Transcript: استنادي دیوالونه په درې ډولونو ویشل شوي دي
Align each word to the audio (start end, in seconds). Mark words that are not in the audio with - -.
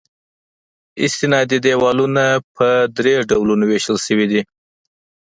استنادي 1.05 1.57
دیوالونه 1.65 2.25
په 2.55 2.67
درې 2.97 3.13
ډولونو 3.29 3.63
ویشل 3.67 3.97
شوي 4.05 4.25
دي 4.31 4.41